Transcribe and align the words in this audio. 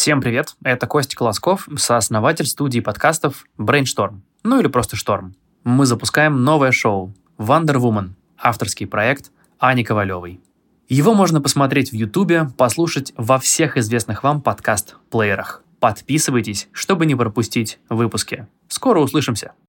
Всем 0.00 0.22
привет, 0.22 0.56
это 0.64 0.86
Костя 0.86 1.14
Колосков, 1.14 1.68
сооснователь 1.76 2.46
студии 2.46 2.80
подкастов 2.80 3.44
Brainstorm, 3.58 4.22
ну 4.42 4.58
или 4.58 4.66
просто 4.66 4.96
Шторм. 4.96 5.34
Мы 5.62 5.84
запускаем 5.84 6.42
новое 6.42 6.72
шоу 6.72 7.12
Wonder 7.36 7.74
Woman, 7.74 8.12
авторский 8.38 8.86
проект 8.86 9.30
Ани 9.58 9.84
Ковалевой. 9.84 10.40
Его 10.88 11.12
можно 11.12 11.42
посмотреть 11.42 11.92
в 11.92 11.94
Ютубе, 11.96 12.48
послушать 12.56 13.12
во 13.18 13.38
всех 13.38 13.76
известных 13.76 14.22
вам 14.22 14.40
подкаст-плеерах. 14.40 15.62
Подписывайтесь, 15.80 16.70
чтобы 16.72 17.04
не 17.04 17.14
пропустить 17.14 17.78
выпуски. 17.90 18.46
Скоро 18.68 19.00
услышимся! 19.00 19.52